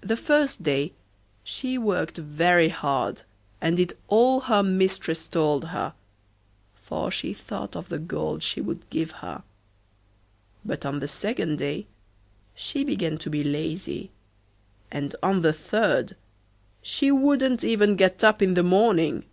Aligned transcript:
The 0.00 0.16
first 0.16 0.64
day 0.64 0.90
she 1.44 1.78
worked 1.78 2.18
very 2.18 2.70
hard, 2.70 3.22
and 3.60 3.76
did 3.76 3.96
all 4.08 4.40
her 4.40 4.64
mistress 4.64 5.28
told 5.28 5.66
her, 5.66 5.94
for 6.74 7.08
she 7.12 7.32
thought 7.32 7.76
of 7.76 7.88
the 7.88 8.00
gold 8.00 8.42
she 8.42 8.60
would 8.60 8.90
give 8.90 9.12
her; 9.22 9.44
but 10.64 10.84
on 10.84 10.98
the 10.98 11.06
second 11.06 11.58
day 11.58 11.86
she 12.56 12.82
began 12.82 13.16
to 13.18 13.30
be 13.30 13.44
lazy, 13.44 14.10
and 14.90 15.14
on 15.22 15.42
the 15.42 15.52
third 15.52 16.16
she 16.82 17.12
wouldn't 17.12 17.62
even 17.62 17.94
get 17.94 18.24
up 18.24 18.42
in 18.42 18.54
the 18.54 18.64
morning. 18.64 19.24